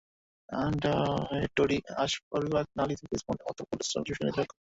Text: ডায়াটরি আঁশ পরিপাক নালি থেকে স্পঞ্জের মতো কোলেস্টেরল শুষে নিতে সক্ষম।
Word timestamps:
ডায়াটরি 0.79 1.77
আঁশ 1.95 2.13
পরিপাক 2.29 2.65
নালি 2.77 2.95
থেকে 2.99 3.15
স্পঞ্জের 3.21 3.47
মতো 3.47 3.61
কোলেস্টেরল 3.67 4.03
শুষে 4.07 4.23
নিতে 4.25 4.39
সক্ষম। 4.39 4.57